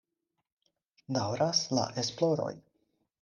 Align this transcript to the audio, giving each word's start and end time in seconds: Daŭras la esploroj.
Daŭras 1.17 1.61
la 1.79 1.83
esploroj. 2.05 2.49